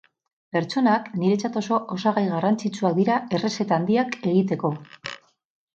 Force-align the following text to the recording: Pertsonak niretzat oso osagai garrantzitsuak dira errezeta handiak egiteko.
Pertsonak 0.55 1.11
niretzat 1.23 1.59
oso 1.61 1.79
osagai 1.97 2.23
garrantzitsuak 2.31 2.99
dira 3.03 3.19
errezeta 3.41 3.79
handiak 3.81 4.21
egiteko. 4.33 4.75